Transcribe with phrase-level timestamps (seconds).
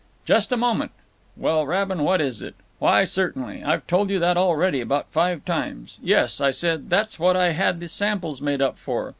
[0.25, 0.89] "Just a moment.
[1.37, 2.55] (Well, Rabin, what is it?
[2.79, 3.63] Why certainly.
[3.63, 5.99] I've told you that already about five times.
[6.01, 9.09] Yes, I said—that's what I had the samples made up for.